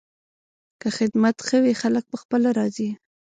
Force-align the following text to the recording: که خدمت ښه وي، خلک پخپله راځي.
که 0.81 0.87
خدمت 0.97 1.35
ښه 1.47 1.57
وي، 1.63 1.73
خلک 1.81 2.03
پخپله 2.11 2.49
راځي. 2.59 2.89